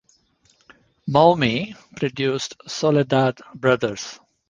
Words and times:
Maumee 1.07 1.75
produced 1.95 2.55
Soledad 2.65 3.37
Brothers. 3.53 4.19